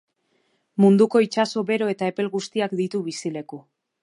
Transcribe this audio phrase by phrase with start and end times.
[0.85, 3.63] Munduko itsaso bero eta epel guztiak ditu bizileku.